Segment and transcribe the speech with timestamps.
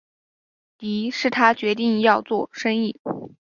[0.79, 2.99] 於是他决定要做生意